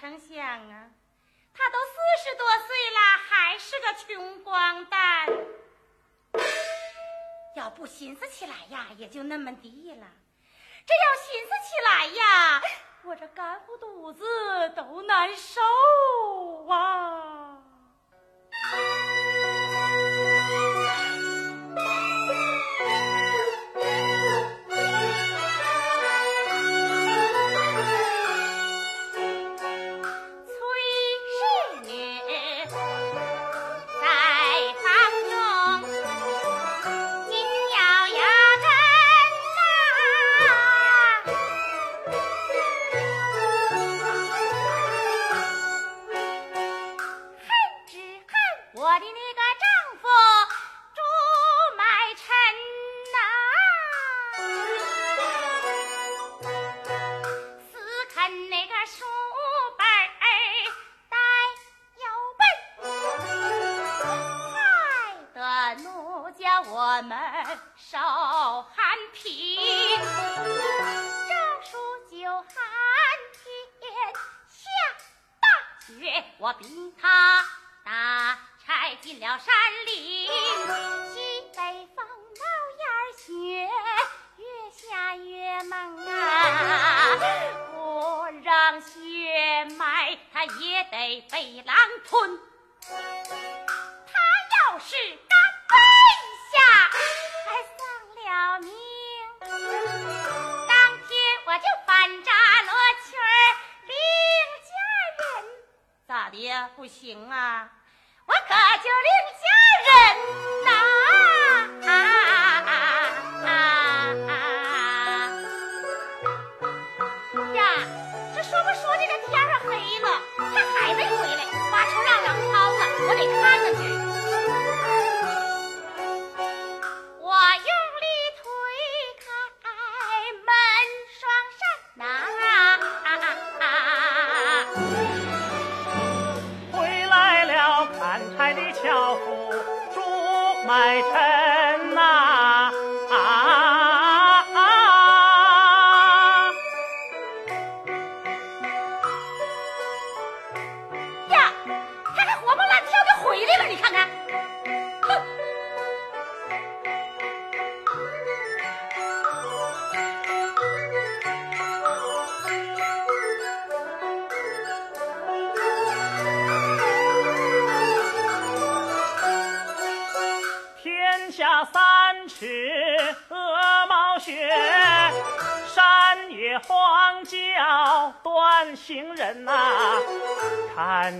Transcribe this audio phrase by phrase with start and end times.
[0.00, 0.90] 丞相啊，
[1.54, 1.94] 他都四
[2.24, 2.98] 十多岁了，
[3.28, 5.28] 还是个穷光蛋。
[7.54, 10.06] 要不寻思起来呀，也就那么地了。
[10.86, 12.62] 这要寻思起来呀，
[13.04, 14.24] 我这干糊肚子
[14.74, 15.60] 都难受
[16.64, 17.31] 哇。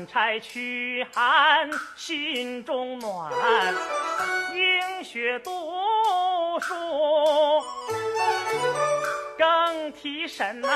[0.06, 3.32] 柴驱寒心中暖，
[4.54, 5.50] 饮血读
[6.60, 6.74] 书
[9.38, 10.68] 更提神呐。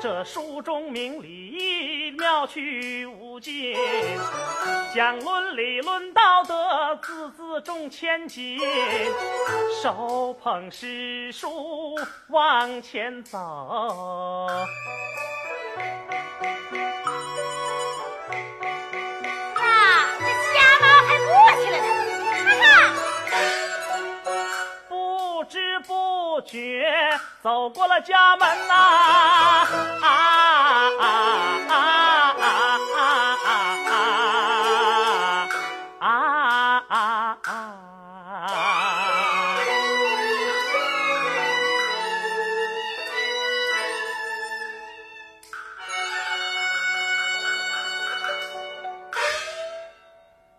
[0.00, 3.76] 这书中明理妙趣无尽，
[4.94, 8.58] 讲伦理论道德，字字重千金。
[9.82, 11.94] 手捧诗书
[12.28, 14.48] 往前走。
[26.50, 26.84] 雪
[27.40, 28.74] 走过了家门呐！
[28.74, 29.62] 啊
[30.00, 31.06] 啊啊
[31.60, 33.54] 啊啊啊
[36.00, 37.46] 啊啊啊啊！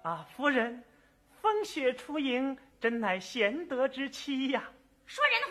[0.03, 0.85] 啊夫人，
[1.41, 4.63] 风雪初迎，真乃贤德之妻呀！
[5.05, 5.41] 说人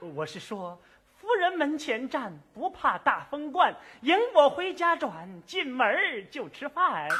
[0.00, 0.80] 我是说，
[1.20, 7.08] 夫人门前站，不怕大风灌，迎我回家转，进门儿就吃饭。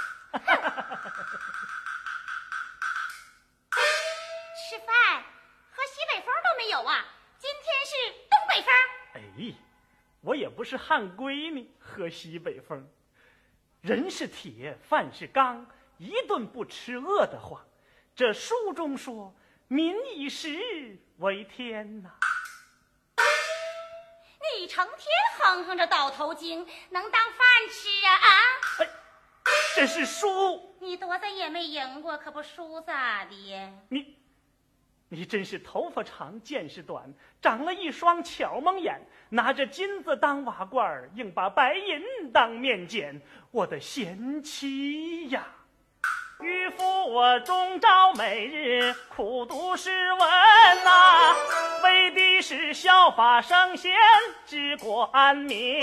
[4.68, 5.22] 吃饭
[5.70, 7.04] 和西北风都没有啊！
[7.38, 7.94] 今天是
[8.28, 8.74] 东北风。
[9.14, 9.20] 哎，
[10.22, 12.88] 我也不是汉闺女，喝西北风。
[13.80, 15.64] 人是铁，饭是钢，
[15.98, 17.64] 一顿不吃饿得慌。
[18.16, 19.32] 这书中说，
[19.68, 22.10] 民以食为天呐。
[24.66, 25.06] 你成天
[25.38, 27.38] 哼哼着倒头经，能当饭
[27.70, 28.28] 吃啊啊！
[28.80, 28.88] 哎，
[29.76, 33.72] 这是输，你多咱也没赢过，可不输咋的？
[33.90, 34.16] 你，
[35.08, 43.22] 你真是头发长见识短，长了一双巧蒙眼，拿着金子当瓦罐，硬把白银当面捡。
[43.52, 45.46] 我的贤妻呀！
[46.40, 50.20] 渔夫我终朝每日苦读诗文
[50.84, 51.34] 呐、
[51.82, 53.90] 为的是效法圣贤，
[54.44, 55.80] 治国安民。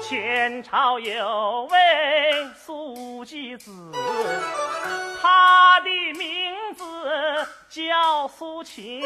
[0.00, 1.78] 前朝有位
[2.56, 3.70] 苏季子，
[5.20, 6.84] 他的名字
[7.68, 9.02] 叫苏秦。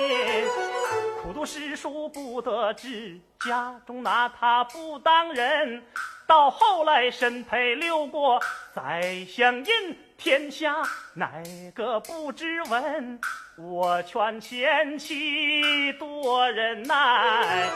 [1.21, 5.83] 苦读诗书不得志，家中拿他不当人。
[6.25, 8.41] 到后来身配六国，
[8.73, 10.77] 宰相印天下，
[11.15, 11.31] 哪
[11.75, 13.19] 个不知闻？
[13.57, 17.71] 我劝贤妻多忍耐，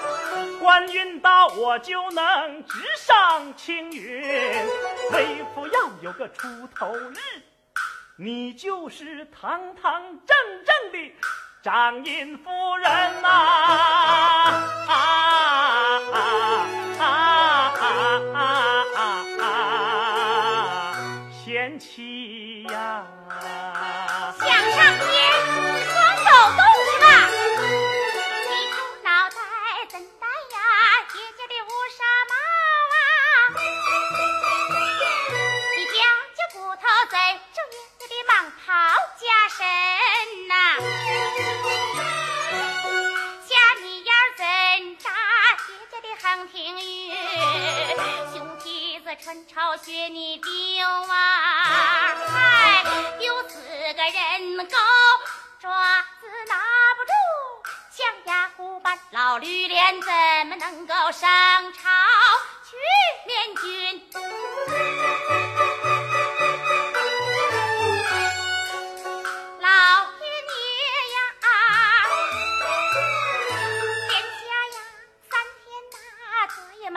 [0.61, 4.23] 官运到我就能直上青云。
[5.13, 6.47] 为夫要有个出
[6.79, 7.17] 头日，
[8.17, 10.37] 你就是堂堂正
[10.67, 11.15] 正的
[11.63, 14.53] 张印夫人呐、啊！
[14.87, 14.93] 啊
[16.13, 16.19] 啊
[16.99, 17.03] 啊
[18.35, 18.39] 啊
[18.95, 19.01] 啊
[19.41, 19.43] 啊！
[21.45, 22.24] 贤妻
[22.71, 23.05] 呀！
[24.39, 25.07] 想上天，
[25.93, 27.05] 光走动去吧。
[28.49, 29.37] 你出脑袋
[29.91, 30.57] 怎戴呀？
[31.13, 31.67] 姐姐的乌
[31.97, 31.99] 纱
[32.31, 32.33] 帽
[32.95, 32.97] 啊！
[35.77, 35.95] 你夹
[36.35, 37.15] 夹骨头在
[37.53, 38.33] 这爷爷的蟒
[38.65, 38.67] 袍
[39.21, 39.59] 加身
[40.49, 40.53] 呐、
[43.47, 43.51] 下
[43.83, 44.43] 你腰怎
[44.99, 45.05] 扎
[45.67, 46.83] 姐姐的横庭玉？
[48.33, 48.65] 熊蹄
[49.15, 50.49] 子穿巢靴你丢
[50.87, 52.17] 啊！
[52.27, 52.85] 嗨，
[53.21, 54.77] 有四个人狗，
[55.61, 55.71] 爪
[56.21, 56.57] 子拿
[56.97, 57.13] 不住，
[57.91, 60.11] 象牙虎板老驴脸怎
[60.49, 61.81] 么能够上朝
[62.65, 62.77] 去
[63.27, 64.11] 面君？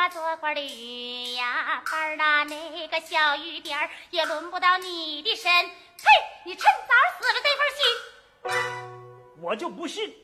[0.10, 5.52] 做呀嘛做官的雨呀，班儿呐，那个小雨点儿也轮不到你的身。
[5.52, 6.04] 呸！
[6.46, 9.42] 你趁早死了这份心。
[9.42, 10.16] 我就不信，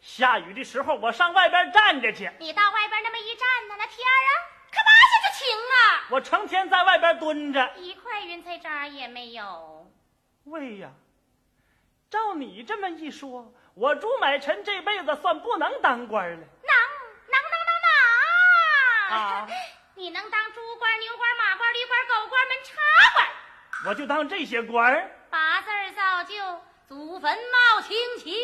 [0.00, 4.30] 下雨的时候我上外边站着去，你到外边那么一站呢，那天儿啊，
[4.70, 7.72] 可马上就晴了，我成天在外边蹲着。
[7.76, 9.90] 一块云彩渣也没有。
[10.44, 10.90] 喂呀，
[12.10, 16.46] 照你这么一说，我朱买臣这辈子算不能当官了。
[19.14, 19.46] 啊。
[19.96, 22.72] 你能当猪官、牛官、马官、驴官、狗官、门插
[23.14, 23.26] 官，
[23.86, 25.10] 我就当这些官儿。
[25.28, 26.34] 八字儿早就
[26.88, 28.34] 祖坟冒清气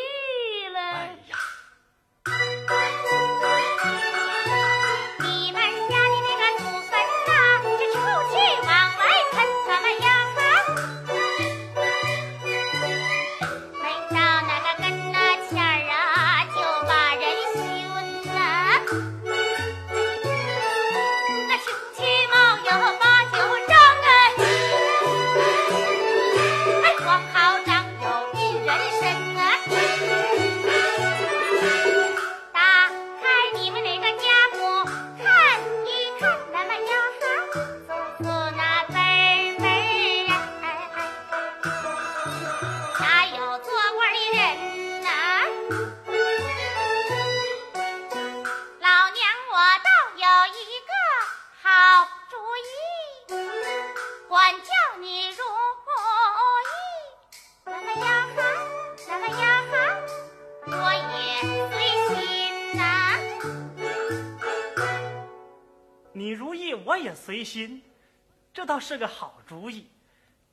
[68.87, 69.91] 是个好主意。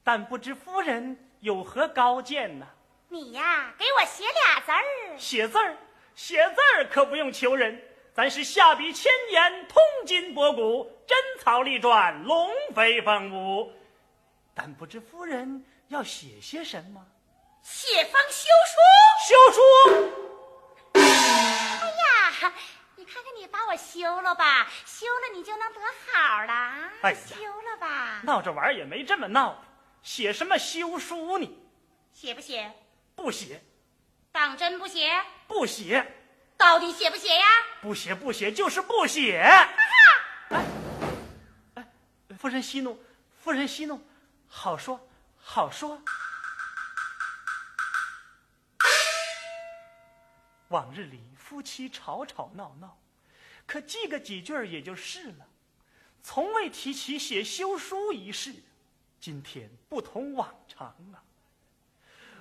[0.04, 2.68] 但不知夫人有何高见呢？
[3.10, 4.84] 你呀，给我写俩字儿。
[5.20, 5.78] 写字儿，
[6.16, 7.80] 写字儿可不用求人，
[8.12, 13.72] 咱是下笔千言，通今博古，真草隶篆，龙飞凤舞。
[14.56, 17.06] 但不知夫人要写些什么？
[17.62, 18.76] 写封休书。
[19.30, 19.62] 休书。
[20.94, 21.02] 哎
[21.88, 22.83] 呀，你
[23.14, 25.80] 看看你把我休了吧，休了你就能得
[26.12, 26.90] 好了。
[27.04, 28.22] 哎呀休了吧。
[28.24, 29.62] 闹着玩也没这么闹的，
[30.02, 31.48] 写什么休书呢？
[32.12, 32.74] 写不写？
[33.14, 33.64] 不写，
[34.32, 35.24] 当真不写？
[35.48, 36.04] 不写，
[36.58, 37.46] 到底写不写呀？
[37.84, 39.38] 不写，不写，就是不写。
[40.50, 40.66] 哎，
[41.76, 41.88] 哎，
[42.40, 43.00] 夫人息怒，
[43.44, 44.04] 夫人息怒，
[44.48, 45.00] 好说，
[45.40, 46.02] 好说。
[50.70, 52.98] 往日里夫妻吵吵闹闹，
[53.66, 55.48] 可记个几句也就是了，
[56.22, 58.54] 从未提起写休书一事。
[59.20, 61.24] 今天不同往常啊！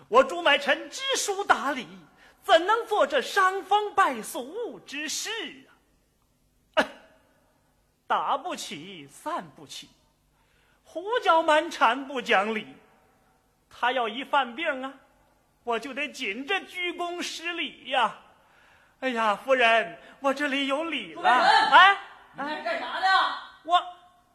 [0.09, 1.87] 我朱买臣知书达理，
[2.43, 5.31] 怎能做这伤风败俗之事
[6.75, 6.85] 啊？
[8.07, 9.89] 打不起，散不起，
[10.85, 12.67] 胡搅蛮缠不讲理。
[13.71, 14.93] 他要一犯病啊，
[15.63, 18.19] 我就得紧着鞠躬施礼呀。
[19.03, 21.29] 哎呀，夫人，我这里有礼了。
[21.29, 21.99] 哎，
[22.35, 23.37] 你这是干啥呢？
[23.65, 23.85] 我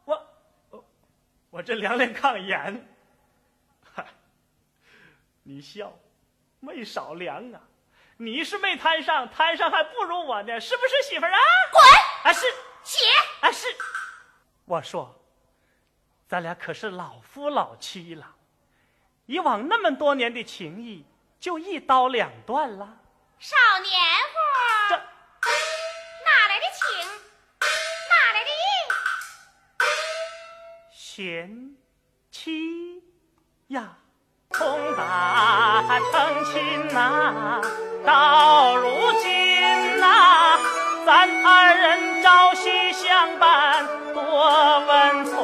[0.03, 0.27] 我
[0.69, 0.85] 我
[1.51, 2.85] 我这量量抗盐。
[3.95, 4.05] 嗨，
[5.43, 5.93] 你笑，
[6.59, 7.61] 没少量啊！
[8.17, 11.39] 你是没摊上，摊上还不如我呢，是不是媳妇儿啊？
[11.71, 11.81] 滚！
[12.25, 12.45] 啊是
[12.83, 13.05] 起。
[13.39, 13.67] 啊是，
[14.65, 15.17] 我说，
[16.27, 18.35] 咱俩可是老夫老妻了，
[19.27, 21.05] 以往那么多年的情谊
[21.39, 22.97] 就一刀两断了。
[23.39, 24.46] 少年乎？
[31.17, 31.49] 贤
[32.29, 33.01] 妻
[33.69, 33.97] 呀，
[34.51, 37.59] 从打成亲呐、
[38.05, 38.87] 到如
[39.23, 40.59] 今呐、
[41.07, 43.83] 咱二人朝夕相伴
[44.13, 45.35] 多温存。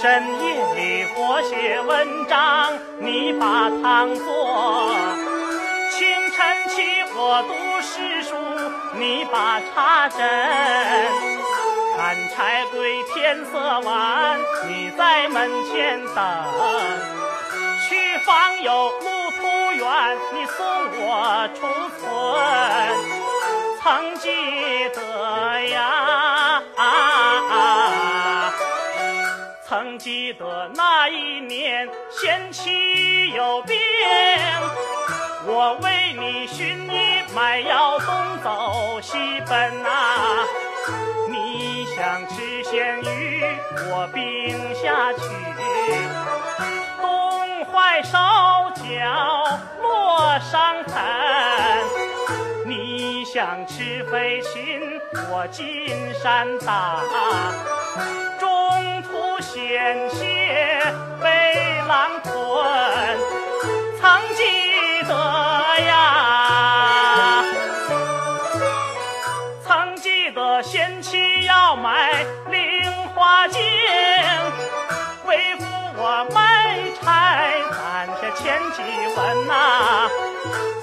[0.00, 4.24] 深夜里我写文章，你把汤做；
[5.90, 8.34] 清晨起我读诗书，
[8.98, 10.16] 你把茶斟。
[11.98, 14.38] 看柴归天色晚，
[14.68, 16.24] 你在门前等。
[17.88, 20.64] 去访友路途远，你送
[20.94, 21.66] 我出
[21.98, 22.06] 村。
[23.82, 24.30] 曾记
[24.94, 26.62] 得呀，
[29.66, 33.76] 曾记得那一年贤妻有病，
[35.46, 39.88] 我为你寻医买药，东走西奔呐、
[41.98, 43.42] 想吃鲜鱼，
[43.90, 45.20] 我冰下去，
[47.02, 48.16] 冻坏手
[48.76, 50.94] 脚落伤痕。
[52.64, 54.80] 你想吃飞禽，
[55.28, 57.00] 我金山打，
[58.38, 60.80] 中途险些
[61.20, 62.32] 被狼吞，
[78.58, 78.82] 千几
[79.16, 80.10] 文呐、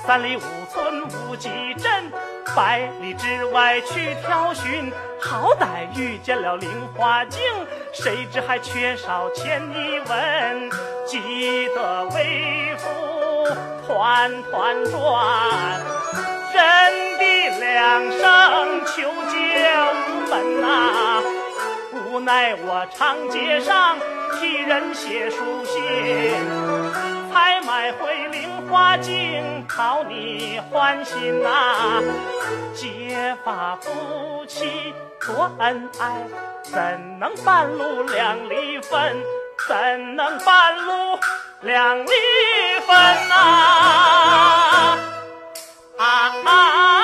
[0.07, 0.41] 三里五
[0.71, 2.09] 村无几镇，
[2.55, 4.89] 百里之外去挑寻，
[5.19, 7.41] 好歹遇见了菱花镜，
[7.91, 10.71] 谁知还缺少千一文，
[11.05, 12.87] 急得为父
[13.85, 15.81] 团团转。
[16.53, 19.35] 人的两声求救
[20.07, 21.21] 无门呐、
[21.91, 23.97] 无奈我长街上
[24.39, 25.81] 替人写书信，
[27.35, 32.01] 还买回菱花镜讨你欢心呐、
[32.73, 36.15] 结发夫妻多恩爱，
[36.63, 39.21] 怎能半路两离分？
[39.67, 41.19] 怎能半路
[41.59, 42.05] 两离
[42.87, 43.35] 分呐、
[45.97, 46.94] 啊啊。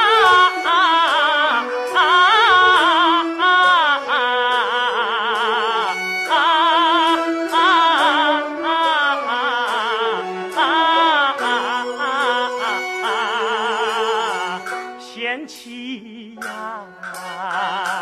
[15.52, 16.48] 贤妻呀，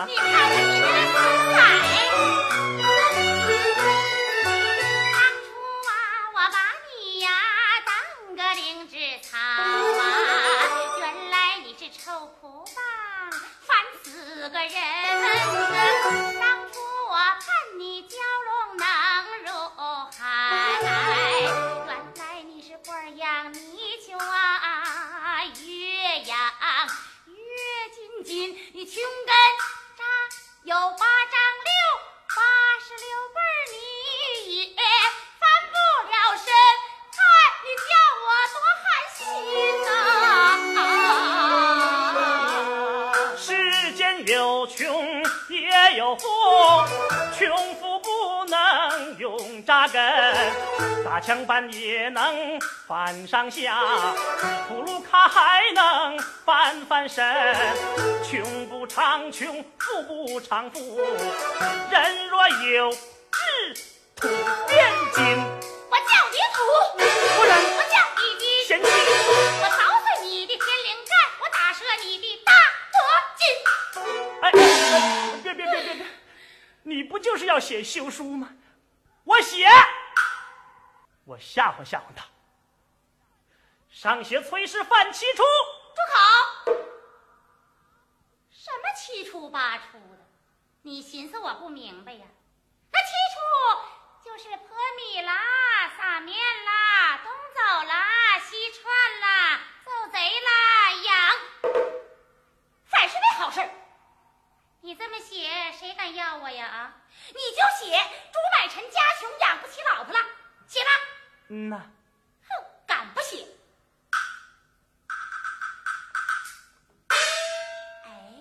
[0.07, 1.17] 你看看你这个四
[1.55, 1.57] 海。
[5.11, 5.49] 当初
[5.89, 5.91] 啊，
[6.35, 7.27] 我把你呀
[7.85, 7.89] 当
[8.35, 8.93] 个灵芝
[9.27, 9.41] 草啊，
[10.99, 12.77] 原来你是臭蒲棒，
[13.65, 13.69] 烦
[14.03, 14.07] 死
[14.49, 14.69] 个人。
[30.69, 31.33] 有八丈
[31.65, 31.73] 六，
[32.27, 32.37] 八
[32.77, 33.75] 十六辈儿你
[34.75, 34.81] 也
[35.39, 35.73] 翻不
[36.11, 36.45] 了身，
[37.17, 37.19] 嗨，
[37.65, 38.85] 你叫我多寒
[39.17, 39.17] 心
[43.15, 43.49] 呐、世
[43.93, 44.77] 间有穷
[45.49, 46.23] 也有富，
[47.35, 47.41] 穷
[49.69, 50.01] 扎根，
[51.05, 53.79] 打枪板也能翻上下，
[54.67, 57.23] 葫芦卡还能翻翻身。
[58.23, 60.99] 穷不长穷，富不长富，
[61.91, 62.97] 人若有志，
[64.15, 64.27] 土
[64.67, 65.23] 变金。
[65.87, 66.57] 我叫你土，
[66.97, 72.51] 不然我叫你金，贤妻，我凿碎你的天灵盖，我打折你的大
[72.91, 72.97] 脖
[73.37, 73.45] 筋。
[74.41, 74.51] 哎，哎
[75.43, 76.05] 别别别别别，
[76.81, 78.49] 你不就是要写休书吗？
[79.29, 79.63] 我写，
[81.23, 82.25] 我吓唬吓唬他。
[83.91, 86.73] 上写崔氏犯七出，住口！
[88.49, 90.25] 什么七出八出的？
[90.81, 92.25] 你寻思我不明白呀？
[92.91, 93.37] 那七出
[94.25, 98.81] 就是泼米啦、撒面啦、东走啦、西窜
[99.21, 101.37] 啦、揍贼啦、养，
[102.85, 103.69] 凡是那好事儿。
[104.81, 106.65] 你这么写，谁敢要我呀？
[106.65, 107.91] 啊，你就写
[108.31, 110.25] 朱买臣家穷，养不起老婆了，
[110.67, 110.89] 写吧。
[111.49, 111.91] 嗯呐，
[112.47, 113.45] 哼，敢不写？
[118.05, 118.33] 哎，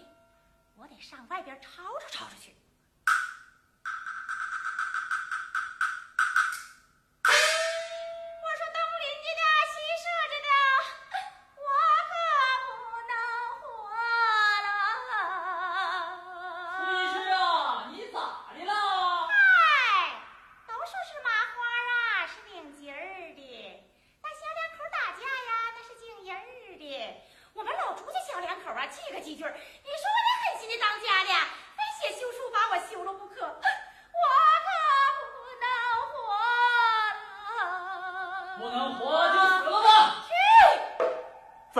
[0.77, 2.55] 我得上外边吵吵吵吵去。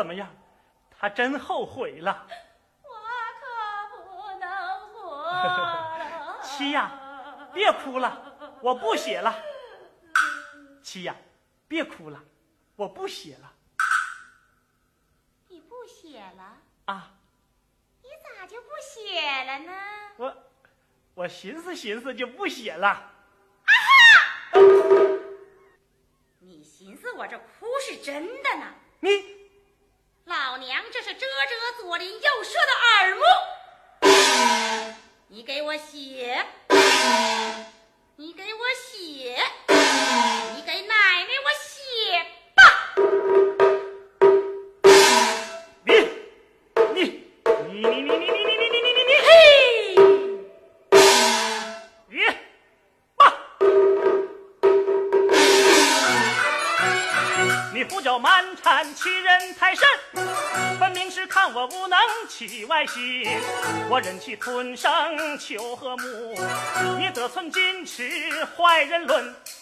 [0.09, 0.29] 么样？
[1.01, 2.27] 他真后悔了。
[2.83, 2.91] 我
[3.41, 3.47] 可
[4.05, 4.49] 不能
[4.95, 6.41] 活了。
[6.43, 6.91] 七呀，
[7.55, 9.33] 别哭了，我不写了。
[10.83, 11.15] 七呀，
[11.69, 12.21] 别哭了，
[12.75, 13.53] 我不写了
[15.47, 16.57] 你不写了？
[16.87, 17.11] 啊！
[18.03, 19.73] 你咋就不写了呢？
[20.17, 20.37] 我
[21.15, 23.13] 我寻思寻思就不写了。
[26.41, 28.75] 你寻思我这哭是真的呢？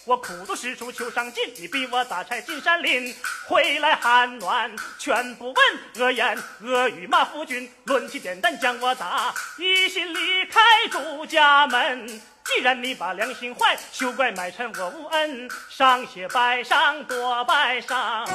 [0.07, 3.13] 我苦读诗书求上进，你逼我打柴进山林，
[3.45, 5.55] 回来寒暖全不问。
[5.97, 12.07] 恶言恶语骂夫君，抡起扁担将我打，一心离开朱家门。
[12.45, 15.49] 既然你把良心坏，休怪买臣我无恩。
[15.69, 18.25] 上写拜上多拜上，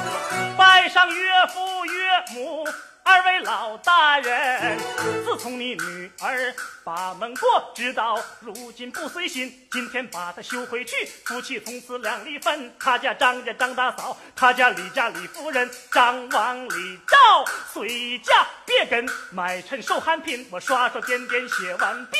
[0.55, 2.67] 拜上岳父岳母
[3.05, 4.77] 二位老大人。
[5.25, 9.67] 自从你女儿把门过，直到如今不随心。
[9.71, 12.73] 今天把她休回去，夫妻从此两离分。
[12.79, 20.47] 他家张家张大嫂，他家李家李夫人，张王李赵随嫁，别跟买臣受寒贫。
[20.51, 22.17] 我刷刷点点写完毕。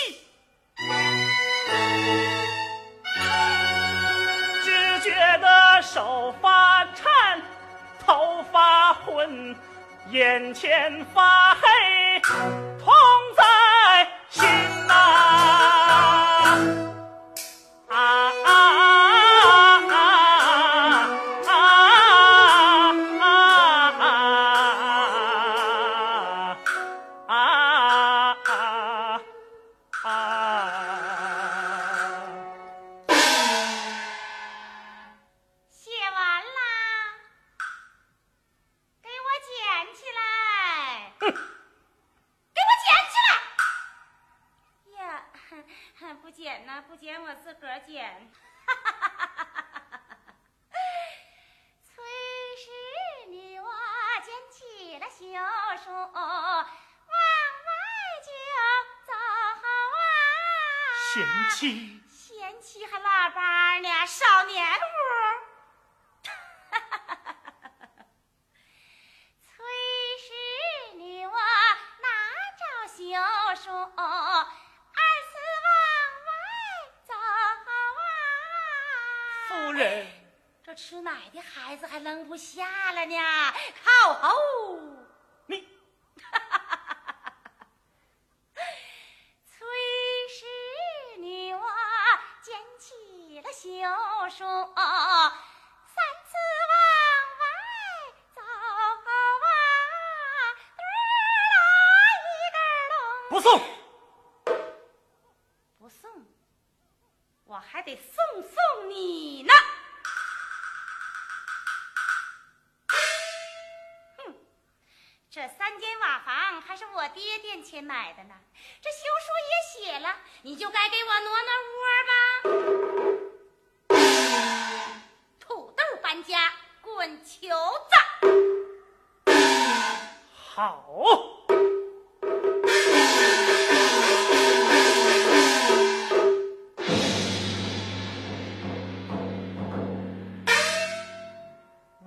[4.64, 7.42] 只觉得手发颤，
[8.06, 9.56] 头发昏，
[10.12, 12.94] 眼前发黑，痛
[13.38, 13.44] 在
[14.30, 14.44] 心
[14.88, 14.94] 呐、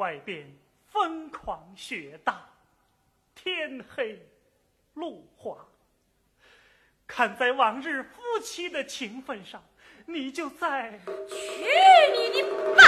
[0.07, 0.47] 外边
[0.92, 2.49] 疯狂雪大，
[3.35, 4.25] 天黑
[4.95, 5.66] 路滑。
[7.09, 9.61] 看在往日夫妻的情分上，
[10.07, 11.35] 你就在去
[12.12, 12.45] 你的
[12.77, 12.85] 吧！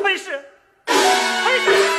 [0.00, 0.44] 崔氏，
[0.86, 1.95] 崔氏，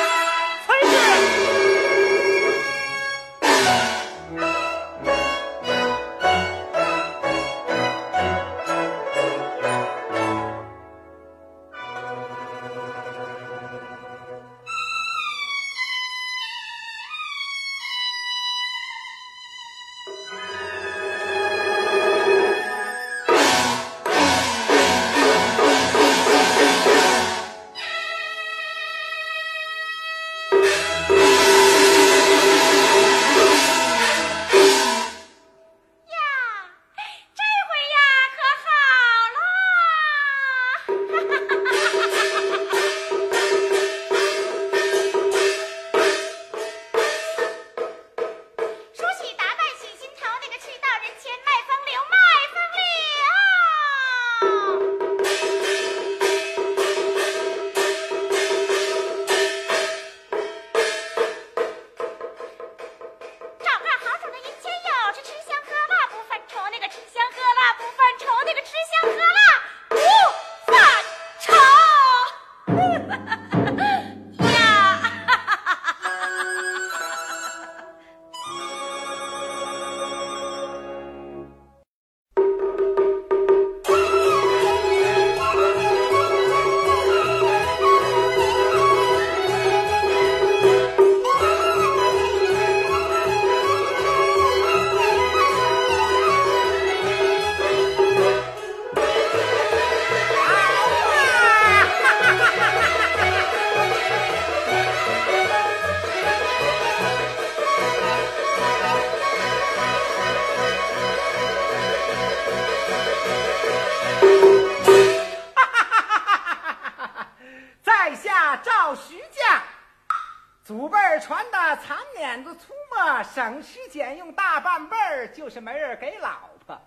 [123.67, 126.82] 吃俭用大半辈儿，就是没人给老婆。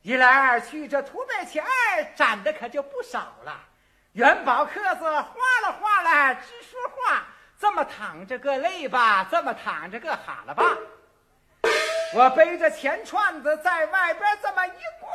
[0.00, 1.62] 一来二去，这土匪钱
[2.16, 3.60] 攒的可就不少了。
[4.12, 7.24] 元宝壳子哗啦哗啦直说话，
[7.60, 10.64] 这么躺着个累吧，这么躺着个哈了吧。
[12.14, 15.10] 我背着钱串子在外边这么一挂。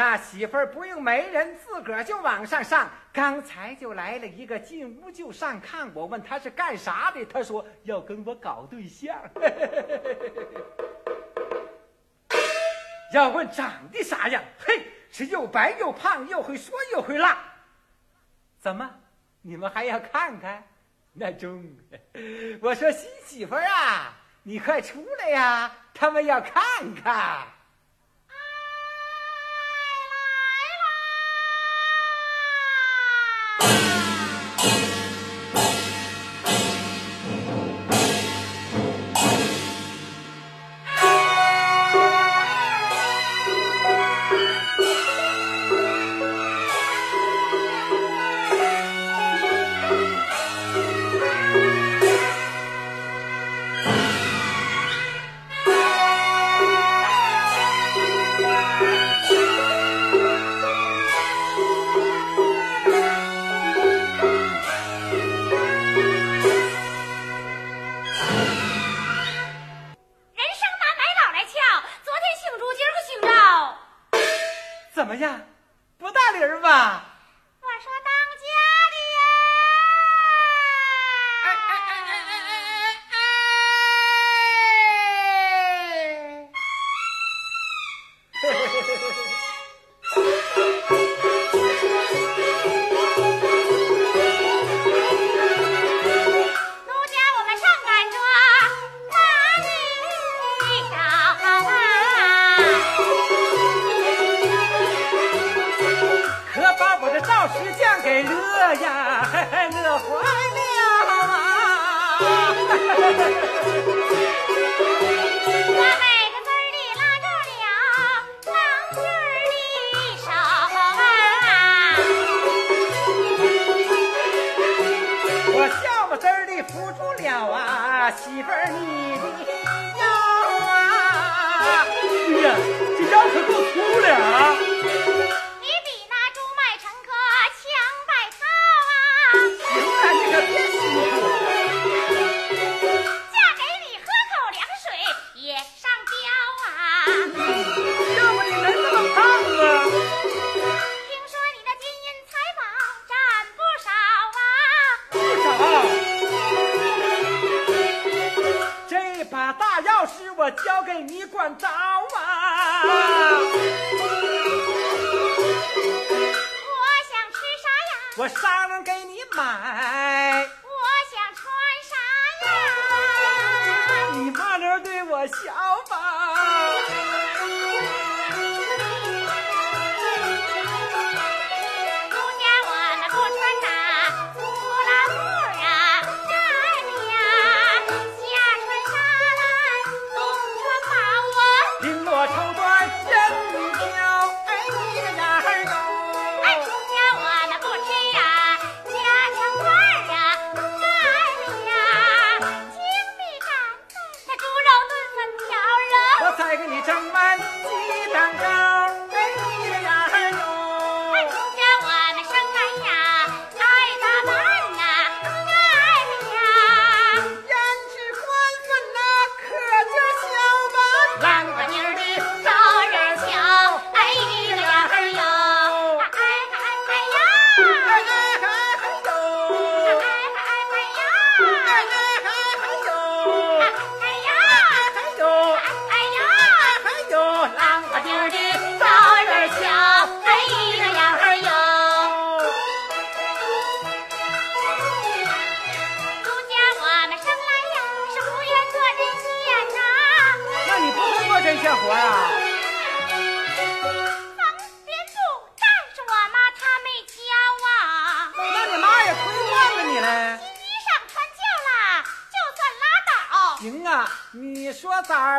[0.00, 2.88] 那媳妇儿不用媒人，自个儿就往上上。
[3.12, 5.90] 刚才就来了一个，进屋就上炕。
[5.92, 9.14] 我问他是干啥的，他说要跟我搞对象。
[13.12, 17.36] 要问长得啥样，嘿，是又白又胖，又会说又会辣。
[18.58, 18.90] 怎么，
[19.42, 20.66] 你们还要看看？
[21.12, 21.62] 那中，
[22.62, 26.62] 我说新媳妇儿啊，你快出来呀，他们要看
[26.94, 27.46] 看。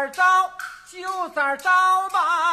[0.02, 0.52] 咋招
[0.90, 1.70] 就咋招
[2.10, 2.51] 吧。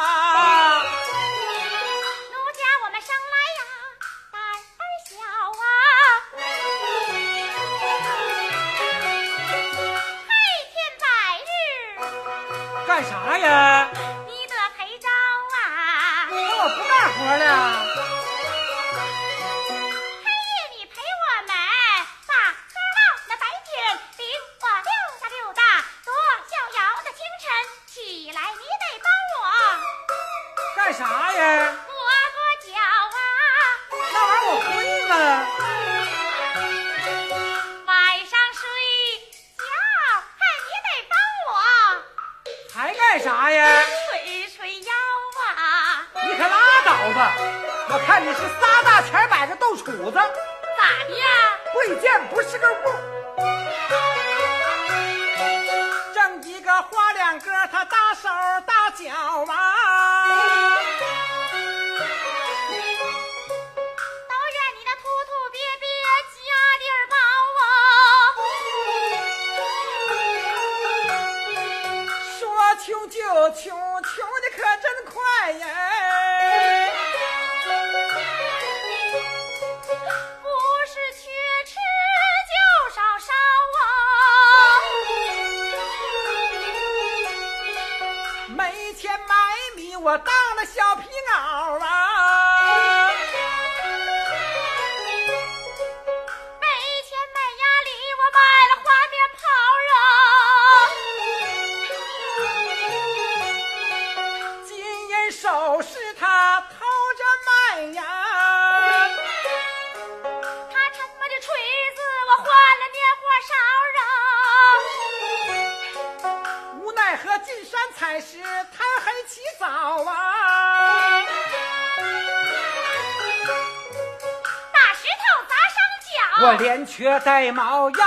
[126.99, 128.05] 却在猫腰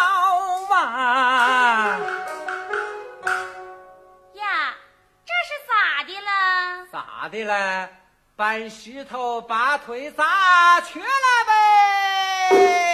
[0.71, 1.99] 啊！
[4.35, 4.75] 呀，
[5.25, 6.87] 这是咋的了？
[6.93, 7.89] 咋的了？
[8.37, 11.07] 搬石头把腿砸瘸了
[12.51, 12.92] 呗！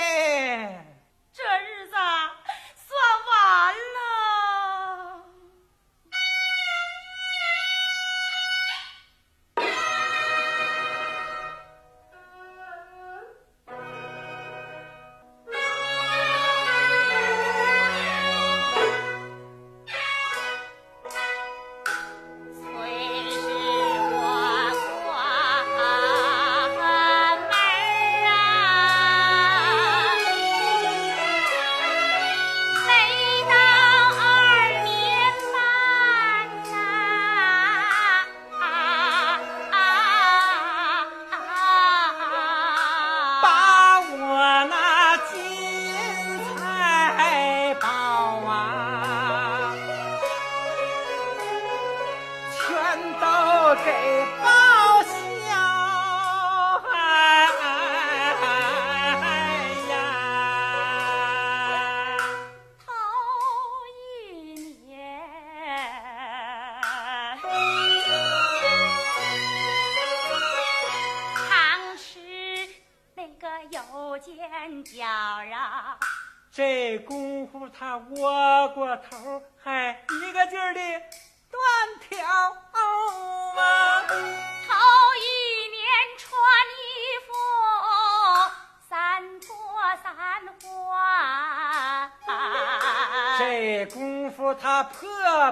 [93.38, 94.98] 这功夫他破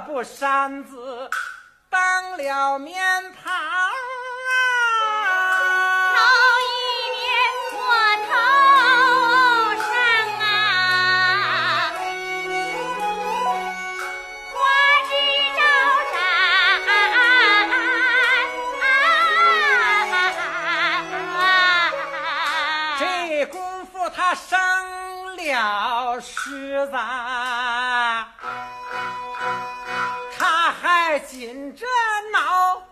[0.06, 1.30] 布衫子
[1.88, 3.00] 当了棉
[3.32, 3.52] 袍
[26.46, 26.92] 了狮子，
[30.38, 31.84] 他还紧着
[32.32, 32.82] 脑，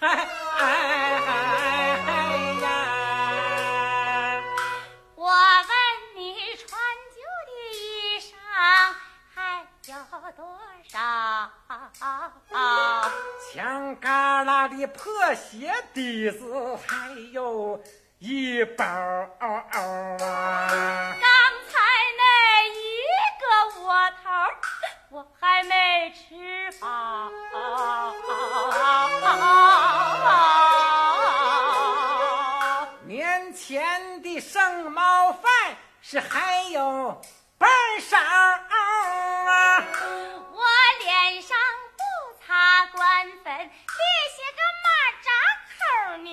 [0.00, 0.66] 还哎
[2.06, 2.08] 哎
[2.62, 2.66] 呀！
[5.14, 5.70] 我问
[6.16, 6.68] 你穿
[7.14, 7.16] 旧
[7.46, 7.78] 的衣
[8.20, 8.34] 裳
[9.32, 9.38] 还
[9.86, 9.94] 有
[10.32, 10.42] 多
[10.90, 10.94] 少？
[13.52, 17.80] 墙旮旯的破鞋底子还有
[18.18, 18.84] 一包
[19.38, 21.16] 啊！
[25.14, 26.34] 我还没吃
[26.80, 27.30] 饱。
[33.06, 35.52] 年前的剩猫饭
[36.02, 37.22] 是还有
[37.56, 39.86] 半勺啊！
[40.50, 40.64] 我
[41.04, 41.56] 脸上
[41.96, 42.02] 不
[42.44, 43.70] 擦官粉，别
[44.34, 44.88] 些个马
[45.22, 45.30] 扎
[45.78, 46.28] 口呢。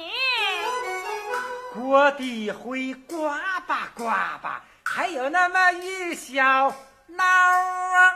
[1.75, 3.29] 锅底灰呱
[3.67, 6.73] 吧呱吧，还有那么一小
[7.05, 8.10] 挠啊！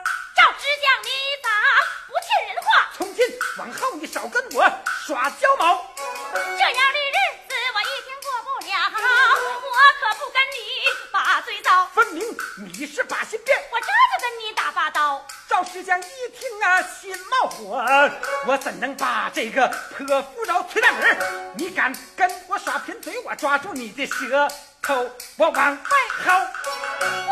[3.58, 4.70] 往后你少跟我
[5.06, 5.82] 耍娇毛。
[6.34, 10.58] 这样的日子我一天过不了，我可不跟你
[11.10, 11.86] 把嘴遭。
[11.88, 13.58] 分明你是把心变。
[13.72, 15.26] 我这就跟你打把刀。
[15.48, 16.04] 赵世江一
[16.38, 17.82] 听啊，心冒火，
[18.46, 19.66] 我怎能把这个
[19.98, 21.54] 泼妇饶推大门儿？
[21.56, 24.50] 你敢跟我耍贫嘴，我抓住你的舌
[24.82, 25.80] 头，我往外
[26.26, 27.25] 薅。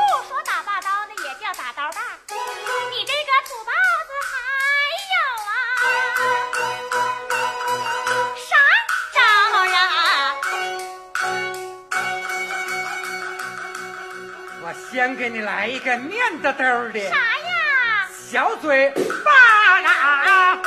[14.93, 18.07] 先给你来一个面的兜的啥呀？
[18.29, 18.91] 小嘴
[19.25, 20.61] 巴啦！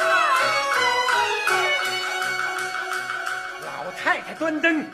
[3.64, 4.84] 老太太端灯，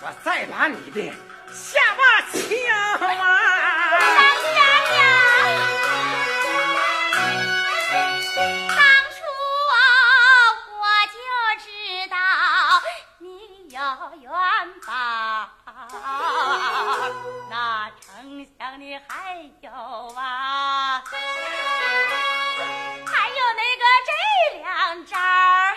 [0.00, 1.12] 我再把你的
[1.52, 2.38] 下巴敲
[3.06, 3.69] 啊！
[18.78, 21.02] 你还有啊？
[23.06, 24.10] 还有那个这
[24.58, 25.76] 两招儿。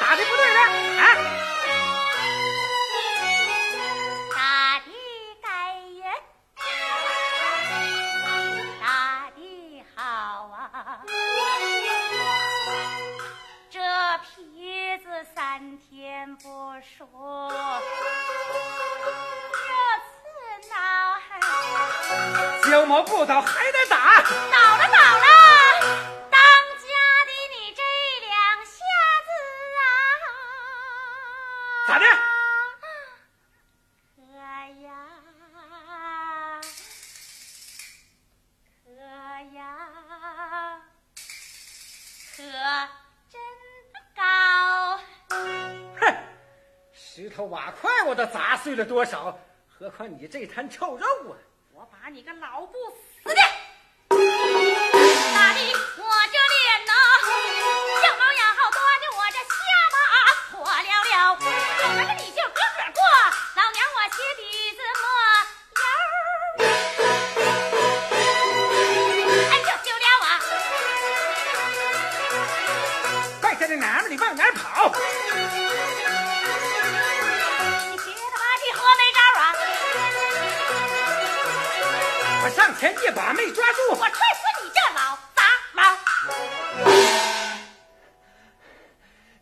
[0.00, 0.60] 打的不对了
[1.00, 1.04] 啊！
[4.34, 4.36] 打
[4.80, 4.86] 的
[5.42, 5.46] 该
[5.98, 6.02] 人，
[8.80, 8.82] 打
[9.36, 9.38] 的
[9.94, 10.00] 好
[10.48, 11.04] 啊！
[13.70, 13.78] 这
[14.18, 15.04] 皮子
[15.34, 16.48] 三天不
[16.80, 17.06] 熟，
[22.32, 24.22] 闹交毛不倒还得打。
[24.22, 25.26] 倒了倒了，
[26.30, 26.40] 当
[26.78, 26.86] 家
[27.26, 27.82] 的你这
[28.26, 28.72] 两下
[29.26, 29.30] 子
[29.78, 29.84] 啊，
[31.88, 32.04] 咋的？
[34.16, 34.20] 可
[34.82, 34.88] 呀，
[38.84, 38.88] 可
[39.54, 39.60] 呀，
[42.36, 42.42] 可
[43.28, 43.34] 真
[44.16, 44.20] 高。
[46.00, 46.02] 哼，
[46.92, 51.36] 石头瓦块我都砸碎了多少，何况你这摊臭肉啊！
[52.02, 53.36] 打你个老不死的！
[54.10, 55.60] 打的
[82.82, 85.96] 前一把没抓住我，踹死你这老杂毛！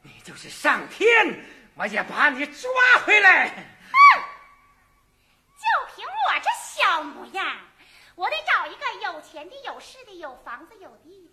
[0.03, 1.43] 你就是上天，
[1.75, 2.71] 我也把你抓
[3.07, 3.49] 回来。
[3.49, 4.21] 哼！
[5.57, 5.65] 就
[5.97, 7.57] 凭我这小模样，
[8.15, 11.33] 我得找一个有钱的、有势的、有房子、有地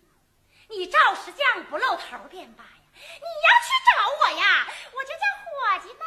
[0.70, 6.00] 你赵石匠不露头便罢呀，你要去找我呀，我就叫伙计们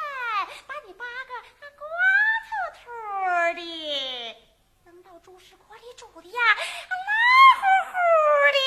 [0.65, 1.85] 把你扒个个光
[2.49, 2.49] 秃
[2.81, 2.89] 秃
[3.53, 4.35] 的，
[5.31, 6.39] 猪是锅里煮的呀，
[7.07, 7.15] 辣
[7.55, 7.93] 乎乎
[8.51, 8.59] 的。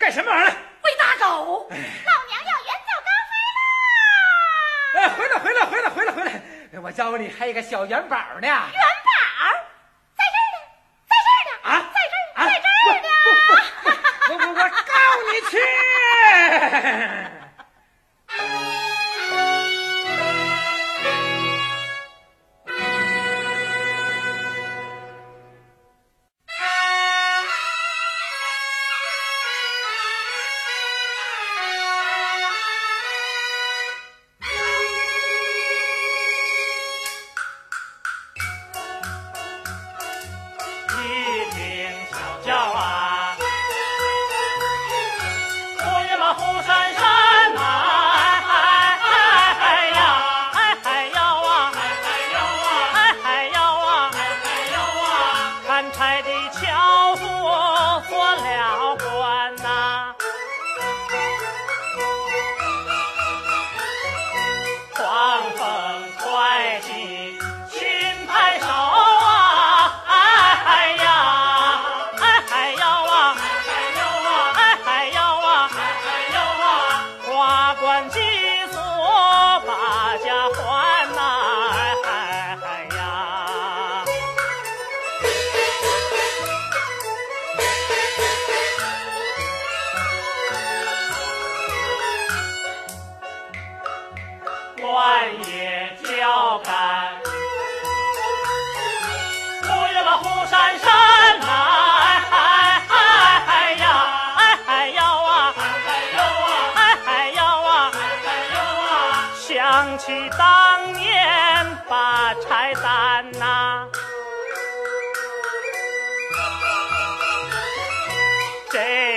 [0.00, 0.50] 干什么玩意儿？
[0.82, 1.70] 喂大狗。
[1.70, 4.98] 老娘要远走高飞啦！
[4.98, 6.42] 哎，回来，回来，回来，回来，回来！
[6.82, 8.48] 我家里还有个小元宝呢。
[8.48, 8.80] 元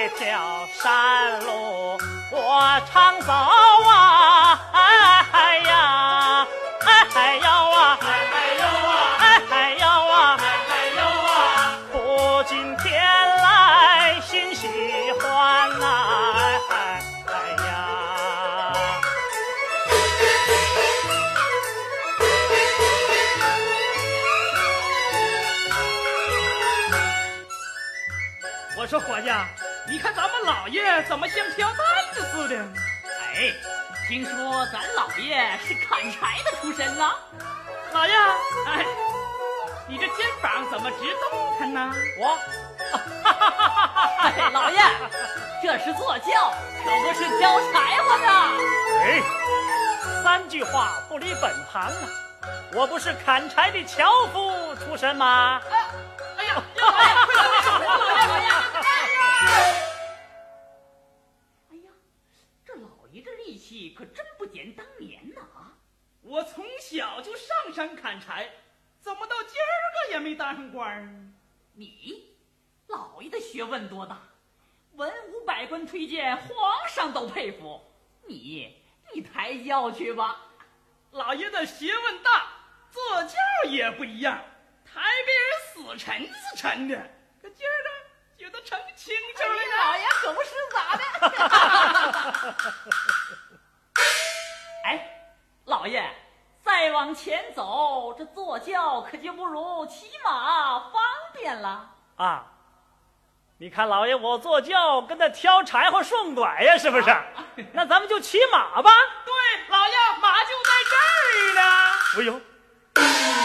[0.08, 1.98] 这条山路
[2.32, 3.34] 我常走
[29.98, 31.78] 你看咱们老爷怎么像挑担
[32.14, 32.56] 子似的？
[33.34, 33.52] 哎，
[34.08, 37.12] 听说咱老爷是砍柴的出身呢。
[37.94, 38.14] 老爷，
[38.68, 38.86] 哎，
[39.88, 40.98] 你这肩膀怎么直
[41.32, 41.92] 动弹呢？
[42.20, 42.38] 我，
[44.22, 44.80] 哎， 老爷，
[45.64, 46.54] 这是坐轿，
[46.86, 48.28] 可不是挑柴火的。
[49.02, 49.20] 哎，
[50.24, 51.92] 三句话不离本行啊！
[52.72, 55.60] 我不是砍柴的樵夫出身吗？
[55.72, 55.77] 哎
[70.58, 71.08] 当官儿？
[71.74, 72.36] 你，
[72.88, 74.20] 老爷的学问多大，
[74.94, 76.50] 文武百官推荐，皇
[76.90, 77.80] 上都佩服。
[78.26, 78.76] 你，
[79.14, 80.36] 你抬轿去吧。
[81.12, 82.48] 老爷的学问大，
[82.90, 83.36] 坐轿
[83.70, 84.44] 也不一样，
[84.84, 86.98] 抬别人死沉死沉的，
[87.40, 87.90] 可今儿个
[88.36, 89.76] 觉得成轻巧了呢。
[89.78, 91.04] 老爷可不是咋的？
[94.86, 95.24] 哎，
[95.66, 96.12] 老爷，
[96.68, 101.02] 再往前走，这坐轿可就不如骑马方
[101.34, 101.90] 便了。
[102.18, 102.44] 啊，
[103.58, 107.06] 你看老爷我坐轿跟那挑柴火顺拐呀，是不是？
[107.72, 108.92] 那咱们就骑马吧。
[109.26, 109.34] 对，
[109.70, 111.62] 老爷马就在这儿呢。
[112.18, 112.42] 哎呦，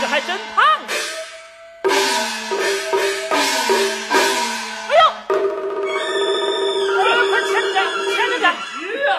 [0.01, 0.75] 这还真胖啊！
[4.91, 5.03] 哎呦，
[6.99, 7.01] 哎
[7.31, 7.79] 快牵着点，
[8.17, 8.53] 牵着点。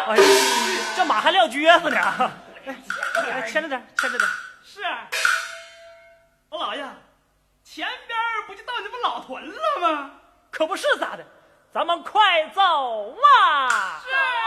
[0.07, 0.23] 哎呀，
[0.97, 2.31] 这马还撂撅子呢。
[2.66, 4.30] 哎，牵着点，牵着点。
[4.64, 4.82] 是，
[6.49, 6.84] 我老爷，
[7.64, 10.11] 前边不就到你们老屯了吗？
[10.51, 11.26] 可不是咋的，
[11.74, 14.03] 咱们快走啊！
[14.11, 14.42] 呀？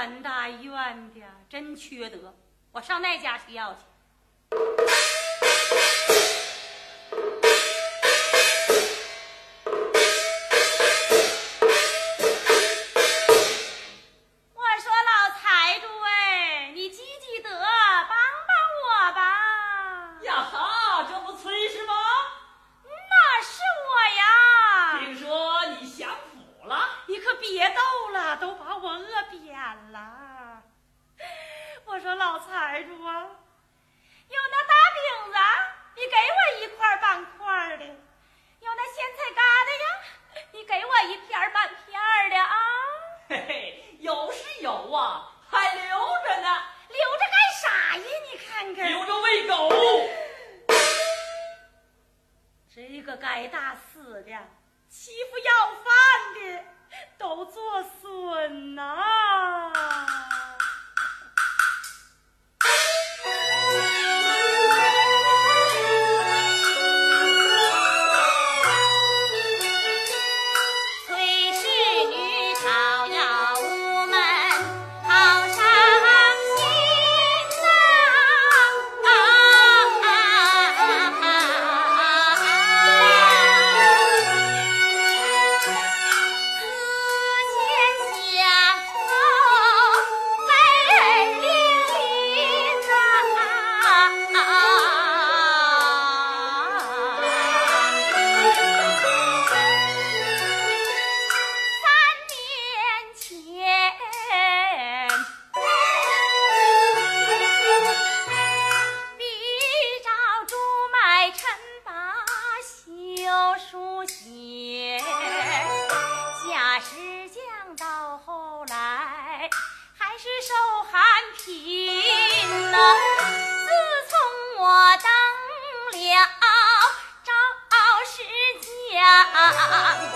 [0.00, 2.34] 三大院的真缺德
[2.72, 3.80] 我上那家去要去。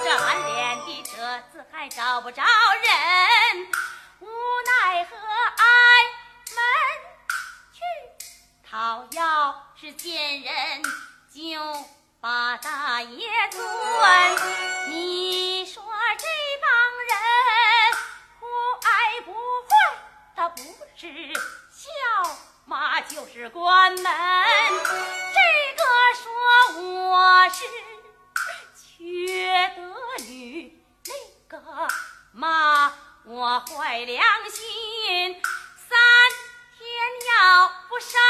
[0.02, 3.68] 这满脸的褶子还找不着人
[4.20, 5.64] 无奈何挨
[6.54, 6.62] 门
[7.72, 7.80] 去
[8.68, 10.82] 讨要是见人
[11.32, 11.40] 就
[12.20, 13.62] 把大爷尊
[14.90, 15.82] 你说
[16.18, 16.26] 这
[16.60, 16.70] 帮
[17.08, 17.16] 人
[18.40, 18.46] 不
[18.86, 19.96] 爱不坏
[20.36, 20.62] 他不
[20.94, 21.32] 是
[21.72, 25.82] 笑骂就是关门这个
[26.14, 27.64] 说我是
[29.24, 31.88] 约得女那个
[32.32, 32.92] 妈，
[33.24, 35.40] 我坏良心，
[35.76, 35.98] 三
[36.76, 36.84] 天
[37.30, 38.20] 要不上。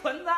[0.00, 0.30] 屯子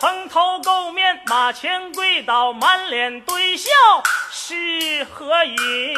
[0.00, 3.70] 蓬头垢面，马前跪倒，满脸堆笑，
[4.30, 5.94] 是何因？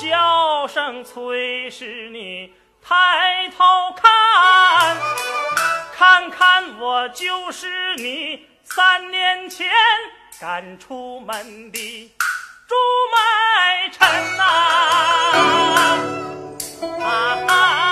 [0.00, 3.64] 叫声崔氏你，抬头
[3.96, 4.96] 看。
[5.96, 9.68] 看看我就是你三年前
[10.40, 12.12] 赶出门的
[12.68, 12.74] 朱
[13.12, 15.98] 买臣呐、啊！
[17.02, 17.87] 啊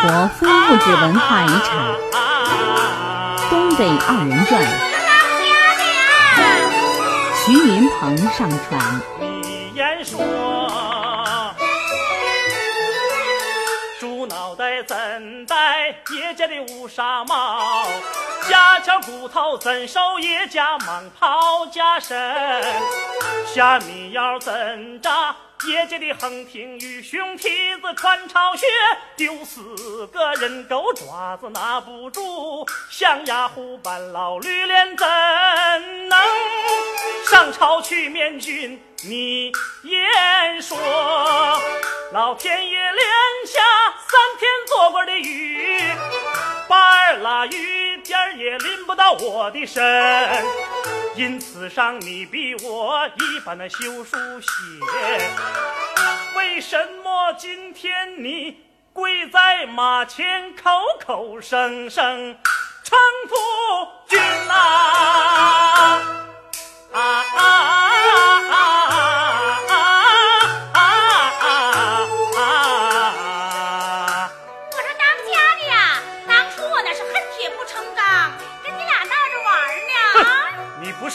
[0.00, 1.58] 国非物质文化遗产
[3.50, 4.62] 《东北二人转》，
[7.34, 8.80] 徐云鹏上传。
[9.20, 10.22] 一言说，
[13.98, 17.84] 猪脑袋怎戴叶家的乌纱帽？
[18.48, 22.16] 家巧骨头怎收叶家蟒袍加身？
[23.52, 25.34] 虾米腰怎扎
[25.66, 28.66] 夜间的横挺与熊蹄子穿巢穴？
[29.16, 35.06] 丢死个人狗爪子拿不住，象牙虎般老驴脸怎
[36.08, 36.18] 能
[37.28, 38.80] 上朝去面君？
[39.02, 39.52] 你
[39.82, 40.78] 言说，
[42.12, 43.06] 老天爷连
[43.46, 43.60] 下
[44.06, 45.92] 三天做过的雨，
[46.68, 49.82] 半拉雨点也淋不到我的身，
[51.14, 54.48] 因此上你比我一般的修书写。
[56.36, 58.58] 为什么今天你
[58.92, 60.70] 跪在马前，口
[61.06, 62.36] 口声声
[62.84, 62.98] 称
[63.28, 63.34] 夫
[64.08, 66.02] 君呐、啊？
[66.92, 67.42] 啊啊啊
[68.50, 68.77] 啊！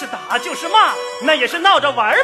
[0.03, 2.17] 是打就是骂，那也是闹着玩儿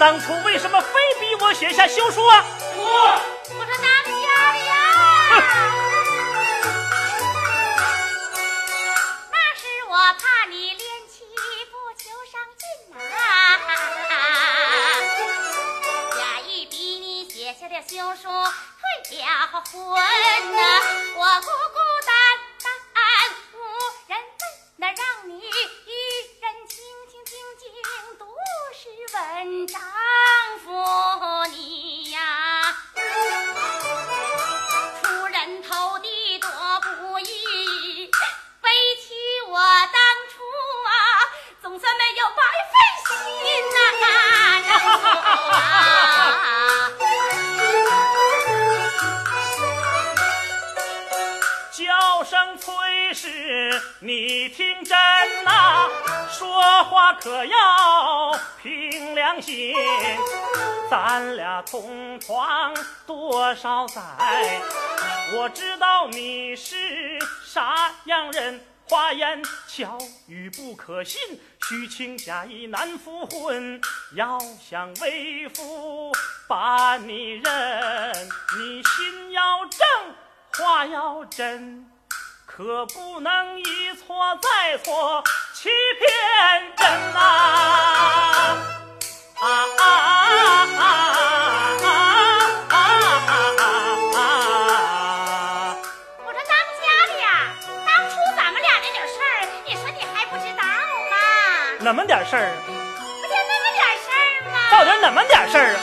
[0.00, 2.42] 当初为什么非逼我写下休书啊？
[2.74, 2.82] 我
[3.50, 4.74] 我说当家的呀，
[9.30, 11.22] 那是我怕你练气
[11.70, 12.64] 不求上进
[12.96, 12.98] 呐、
[16.16, 18.22] 假意逼你写下了休书，
[19.12, 19.70] 退了婚
[20.56, 20.58] 呐、
[21.14, 21.78] 我姑姑
[63.60, 64.00] 少载，
[65.34, 68.58] 我知道你是啥样人，
[68.88, 71.20] 花言巧语不可信，
[71.68, 73.78] 虚情假意难复婚，
[74.14, 76.10] 要想为夫
[76.48, 79.86] 把你认，你心要正，
[80.56, 81.86] 话要真，
[82.46, 87.20] 可不能一错再错，欺骗人呐！
[89.38, 89.48] 啊啊
[89.78, 89.84] 啊
[90.78, 90.82] 啊
[91.82, 92.19] 啊
[101.90, 104.54] 那么点事儿，不就那么点事儿吗？
[104.70, 105.82] 到底那么点事儿啊？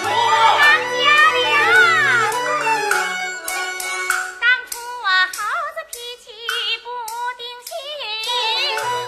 [4.39, 5.43] 当初我猴
[5.76, 6.32] 子脾气
[6.80, 6.88] 不
[7.36, 7.70] 定心，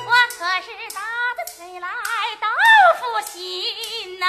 [0.05, 0.99] 我可是打
[1.37, 1.87] 的嘴来
[2.41, 2.45] 豆
[2.99, 4.25] 腐心呐、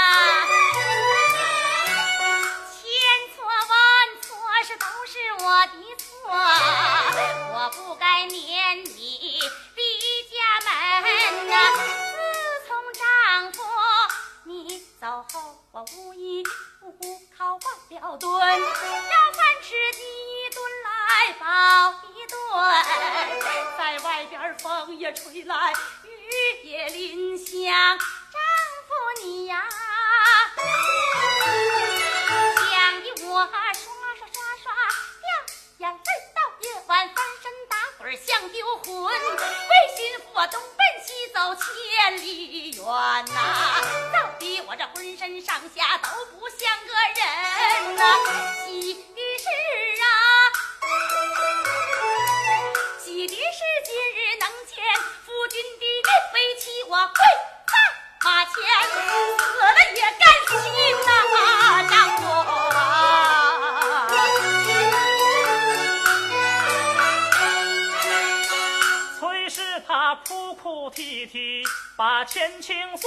[2.71, 2.79] 千
[3.35, 3.75] 错万
[4.23, 4.31] 错
[4.65, 5.13] 是都是
[5.43, 6.07] 我的错，
[7.53, 8.95] 我不该撵你
[9.75, 9.83] 离
[10.31, 10.71] 家门
[11.49, 11.83] 呐、自
[13.41, 13.63] 丈夫
[14.45, 16.45] 你走后，我无依
[16.83, 16.93] 无
[17.39, 22.37] 靠忘了蹲，要饭吃一顿来饱一顿，
[23.79, 25.73] 在外边风也吹来，
[26.05, 27.57] 雨也淋向
[27.99, 27.99] 丈
[28.87, 28.93] 夫
[29.25, 29.67] 你呀。
[32.59, 33.47] 想的我
[38.17, 39.05] 想丢魂。
[39.05, 42.85] 为心我东奔西走千里远
[43.35, 43.81] 呐、
[44.13, 48.03] 到底我这浑身上下都不像个人呐、
[48.65, 48.99] 喜的
[49.39, 49.47] 是
[50.03, 50.07] 啊，
[53.05, 53.41] 喜的是
[53.85, 54.75] 今日能见
[55.25, 57.15] 夫君的面，为妻我跪
[57.67, 57.73] 在
[58.25, 58.53] 马前，
[59.39, 60.53] 死了也甘心
[61.07, 61.09] 呐、
[72.01, 73.07] 把钱倾诉，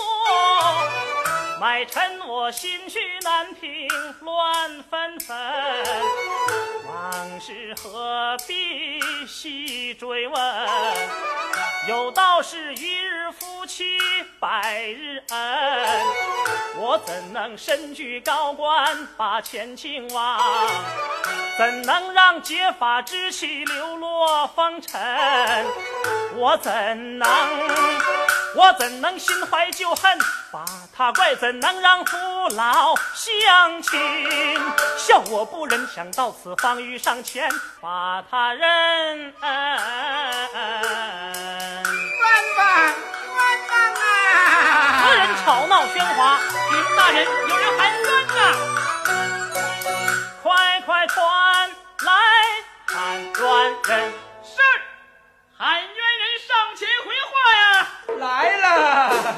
[1.59, 3.87] 买臣我心绪难平
[4.21, 5.35] 乱纷纷。
[6.87, 10.39] 往事何必细追问？
[11.87, 13.97] 有道是一日夫妻
[14.39, 15.39] 百日恩，
[16.77, 20.39] 我怎能身居高官把钱情忘？
[21.57, 25.65] 怎能让结发之妻流落风尘？
[26.35, 27.27] 我怎能，
[28.55, 30.19] 我怎能心怀旧恨
[30.51, 30.63] 把
[30.95, 31.35] 他怪？
[31.35, 32.17] 怎能让父
[32.55, 34.59] 老乡亲
[34.97, 35.87] 笑我不仁？
[35.87, 37.49] 想到此方欲上前
[37.81, 39.33] 把他认。
[39.41, 39.41] 冤
[42.57, 42.93] 枉
[43.25, 43.35] 冤
[43.69, 44.05] 枉啊！
[45.03, 46.39] 何人吵闹喧哗？
[46.69, 48.31] 禀大人，有人喊冤呐！
[50.43, 52.11] 快快传来
[52.85, 53.31] 喊冤
[53.83, 54.13] 人！
[54.43, 54.61] 是，
[55.57, 57.32] 喊冤人上前回话！
[58.23, 59.35] 来了啊，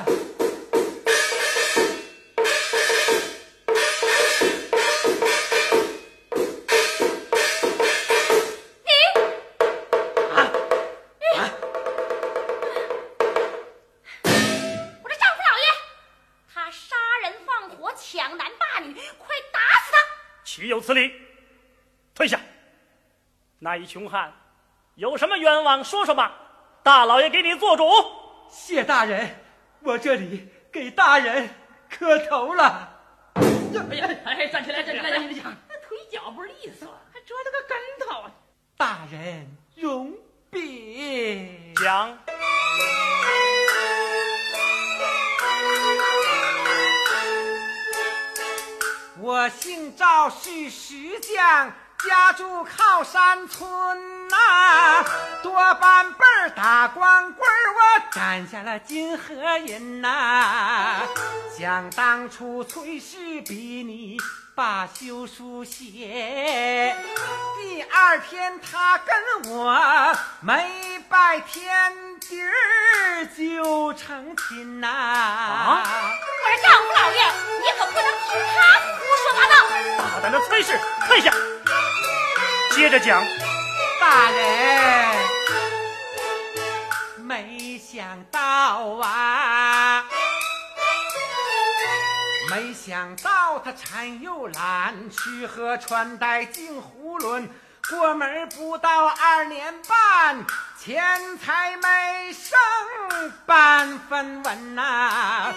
[15.01, 15.65] 我这丈夫老爷，
[16.53, 19.97] 他杀人放火、抢男霸女，快打死他！
[20.43, 21.11] 岂有此理！
[22.13, 22.39] 退下！
[23.57, 24.31] 那一穷汉
[24.93, 26.33] 有什么冤枉，说说吧，
[26.83, 27.83] 大老爷给你做主。
[28.49, 29.35] 谢大人，
[29.81, 31.49] 我这里给大人
[31.89, 32.91] 磕头了。
[33.35, 35.51] 哎呀，哎，站起来，站起来，站起来！
[35.67, 37.77] 那腿脚不利索，还折了个跟
[38.07, 38.31] 头。
[38.77, 40.13] 大人容
[40.49, 41.73] 禀。
[41.75, 42.17] 讲，
[49.19, 51.73] 我姓赵，是石匠，
[52.07, 55.05] 家住靠山村呐、
[55.41, 57.79] 多半辈儿打光棍儿，我
[58.11, 61.01] 攒下了金和银呐、
[61.57, 64.17] 想当初崔氏比你
[64.53, 66.95] 把休书写，
[67.61, 75.83] 第二天他跟我没拜天地儿就成亲呐、啊
[76.45, 77.17] 我说丈夫老爷，
[77.59, 78.57] 你可不能听他
[78.95, 79.53] 胡说八道。
[79.97, 81.33] 大胆的崔氏，退下！
[82.71, 83.23] 接着讲，
[84.07, 85.17] 大人，
[87.17, 88.39] 没想到
[89.01, 90.05] 啊，
[92.51, 97.49] 没想到他馋又懒，吃喝穿戴进囫囵，
[97.89, 100.45] 过门不到二年半，
[100.79, 105.51] 钱财没剩半分文呐、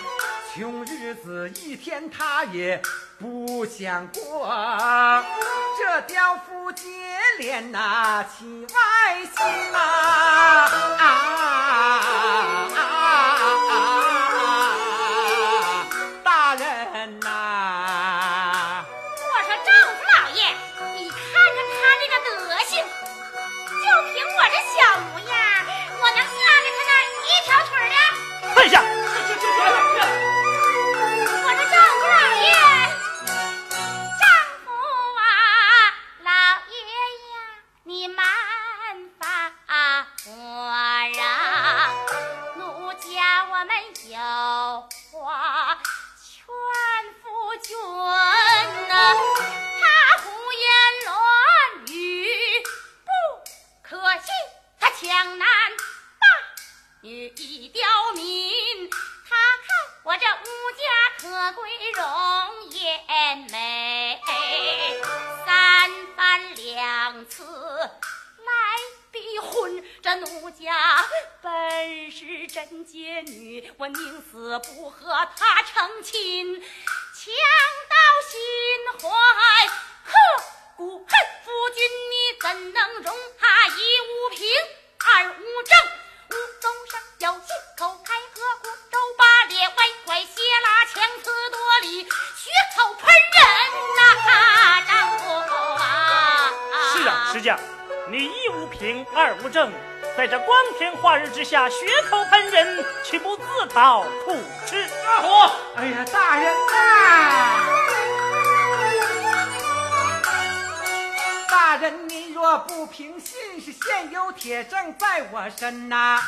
[0.54, 2.80] 穷日子一天他也
[3.18, 4.48] 不想过，
[5.78, 6.82] 这刁夫接
[7.38, 10.68] 连呐、起外心呐、啊
[10.98, 11.04] 啊
[11.98, 12.08] 啊
[12.76, 12.97] 啊。
[55.18, 55.46] 江南
[56.20, 56.26] 大
[57.00, 58.88] 女一刁民，
[59.28, 59.34] 他
[59.66, 59.66] 看
[60.04, 60.46] 我这无
[60.78, 60.84] 家
[61.18, 64.20] 可归容颜美，
[65.44, 68.78] 三番两次来
[69.10, 71.04] 逼婚，这奴家
[71.42, 77.34] 本是贞洁女，我宁死不和她成亲，强
[77.90, 77.96] 盗
[78.30, 78.30] 心
[79.02, 79.66] 怀
[80.06, 80.12] 刻
[80.76, 81.08] 骨恨，
[81.44, 84.46] 夫君你怎能容他一无凭
[85.10, 85.72] 二无证？
[86.28, 87.48] 无中上有信
[87.78, 89.72] 口开河，骨肉扒裂，歪
[90.04, 90.28] 拐斜
[90.62, 93.40] 拉，强词夺理，血口喷人
[93.96, 93.98] 呐、
[94.86, 95.24] 丈夫
[95.82, 96.52] 啊！
[96.92, 97.58] 是啊，石匠，
[98.08, 99.72] 你一无凭，二无证，
[100.14, 101.76] 在这光天化日之下血
[102.10, 104.36] 口喷人，岂不自讨苦
[104.66, 104.86] 吃？
[105.22, 106.74] 我哎呀，大人呐！
[111.50, 116.22] 大人，你若不凭信，是现有铁证在我身呐。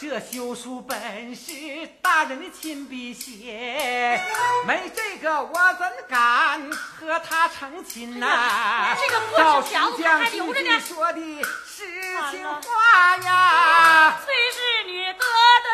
[0.00, 1.52] 这休书本是
[2.00, 4.22] 大人的亲笔写，
[4.64, 8.94] 没这个我怎敢和他成亲呐？
[8.96, 11.20] 这个破照纸条子石匠还留着呢说的
[11.66, 11.84] 实
[12.30, 14.20] 情话呀。
[14.24, 15.68] 虽是女得的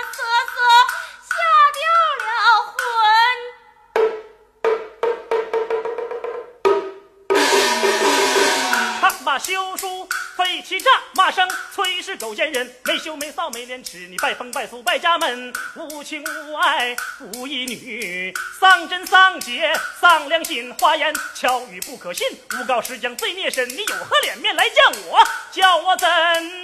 [9.38, 25.26] 休书，废气炸骂声，崔氏狗奸人，没羞没臊没廉耻，你拜风拜俗败家门，无情无爱无义女，丧真丧节丧良心，花言巧语不可信，诬告石匠罪孽深，你有何脸面来见我？
[25.52, 26.08] 叫我怎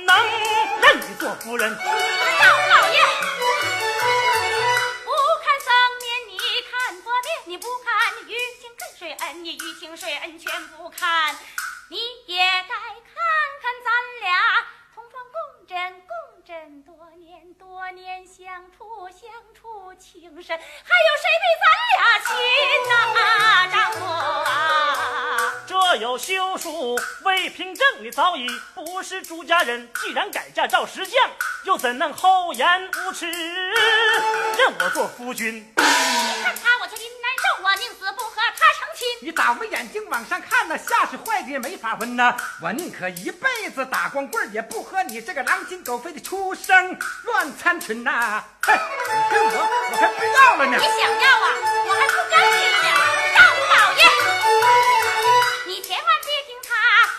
[0.04, 0.16] 能
[0.80, 1.76] 认你做夫人？
[1.76, 3.00] 赵老爷，
[5.04, 5.10] 不
[5.42, 6.38] 看僧面，你
[6.70, 11.36] 看佛面；你不看于情跟水恩，你于情水恩全不看。
[11.90, 12.70] 你也该看
[13.60, 14.64] 看咱俩
[14.94, 15.76] 同床共枕
[16.06, 16.14] 共
[16.46, 21.66] 枕多年，多年相处相处情深，还有谁比咱
[21.98, 22.30] 俩亲
[22.88, 22.94] 呐、
[23.72, 25.52] 丈夫啊？
[25.66, 29.92] 这有休书未凭证，你早已不是朱家人。
[29.94, 31.28] 既然改嫁赵石匠，
[31.64, 35.56] 又怎能厚颜无耻，认我做夫君？
[35.56, 38.89] 你看他我就心难受，我宁死不和他成亲。
[39.22, 42.36] 你打我眼睛往上看呐，下是坏的也没法闻呐。
[42.62, 48.42] 我宁可一辈子打光棍，也不和你这个狼心狗肺的畜生乱参群呐！
[48.62, 48.78] 哼，你
[49.30, 49.52] 跟我，
[49.90, 50.84] 我还不要了呢你。
[50.84, 51.48] 想要啊，
[51.86, 52.88] 我还不干净呢！
[53.36, 53.38] 赵
[53.74, 54.02] 老爷，
[55.66, 56.70] 你千万别听他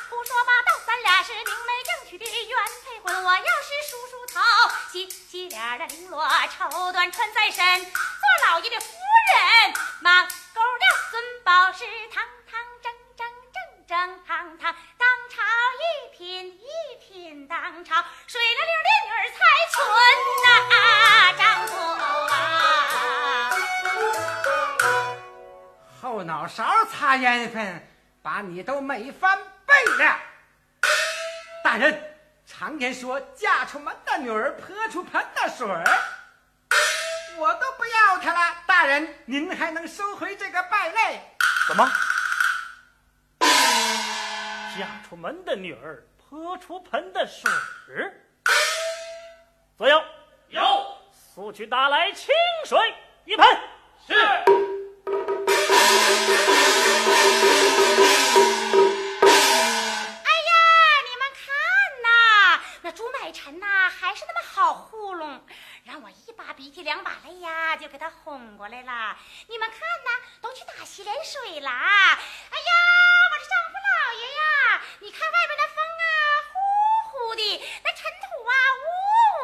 [0.09, 3.23] 胡说八道，咱俩是明媒正娶的原配婚。
[3.23, 4.39] 我要是梳梳头，
[4.91, 6.27] 洗洗脸儿的绫罗
[6.57, 7.91] 绸缎穿在身，做
[8.49, 8.87] 老爷的夫
[9.33, 10.40] 人，满勾的尊
[11.51, 11.83] 宝是
[12.13, 15.41] 堂堂正正正正堂堂，当朝
[15.75, 15.83] 一
[16.17, 16.65] 品一
[17.01, 19.37] 品当朝，水灵灵的女儿才
[19.69, 19.75] 纯
[20.45, 20.47] 呐、
[21.37, 21.75] 丈夫
[22.31, 22.39] 啊！
[26.01, 27.85] 后脑勺擦烟粉，
[28.23, 29.73] 把你都美翻倍
[30.05, 30.17] 了。
[31.65, 35.67] 大人，常言说，嫁出门的女儿泼出盆的水，
[37.35, 38.55] 我都不要她了。
[38.65, 41.27] 大人，您还能收回这个败类？
[41.71, 41.89] 怎么？
[43.39, 47.49] 嫁出门的女儿泼出盆的水？
[49.77, 50.03] 左右，
[50.49, 50.61] 有
[51.13, 52.35] 速去打来清
[52.65, 52.77] 水
[53.23, 53.47] 一盆。
[54.05, 54.13] 是。
[63.31, 65.41] 那朱买臣呐，还是那么好糊弄，
[65.85, 69.17] 让我一把鼻涕两把泪呀，就给他哄过来了。
[69.47, 70.09] 你们看呐，
[70.41, 71.71] 都去打洗脸水啦。
[71.71, 72.71] 哎呀，
[73.31, 76.03] 我这丈夫老爷呀，你看外边的风啊，
[76.51, 76.57] 呼
[77.29, 77.41] 呼的，
[77.85, 78.83] 那尘土啊，呜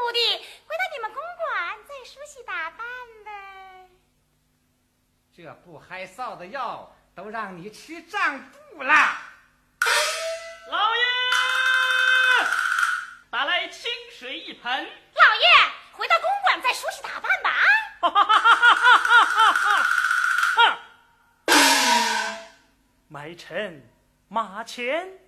[0.03, 0.19] 呜的，
[0.67, 2.85] 回到你们公馆再梳洗打扮
[3.23, 3.87] 呗。
[5.33, 9.36] 这不害臊的药都让你吃胀肚了。
[13.37, 14.71] 打来清水一盆。
[14.73, 15.47] 老爷，
[15.91, 17.51] 回到公馆再梳洗打扮吧。
[17.99, 18.09] 啊！
[18.09, 20.77] 哈哈哈哈哈哈哈！
[21.45, 21.53] 哼！
[23.07, 23.87] 买臣
[24.27, 25.19] 马前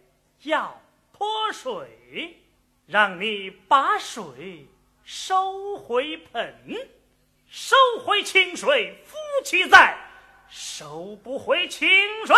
[0.41, 0.81] 要
[1.11, 2.41] 泼水，
[2.87, 4.67] 让你把水
[5.05, 6.89] 收回盆，
[7.47, 9.95] 收回清水夫妻在，
[10.49, 11.87] 收不回清
[12.25, 12.35] 水，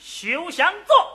[0.00, 1.11] 休想做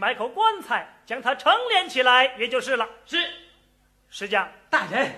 [0.00, 2.88] 买口棺材，将他成殓起来也就是了。
[3.04, 3.18] 是，
[4.08, 5.12] 石匠，大人，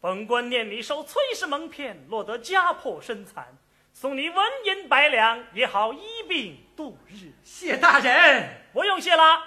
[0.00, 3.44] 本官念你受崔氏蒙骗，落得家破身残，
[3.92, 7.32] 送你纹银百两，也好医病度日。
[7.42, 8.48] 谢大人。
[8.72, 9.42] 不用谢了。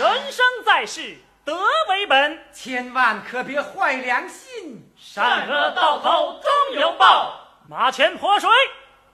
[0.00, 1.56] 人生在世，德
[1.88, 4.90] 为本，千万可别坏良心。
[4.96, 7.46] 善恶到头终有报。
[7.68, 8.50] 马前泼水，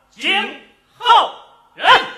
[0.09, 0.33] 今
[0.97, 1.35] 后
[1.75, 2.12] 人。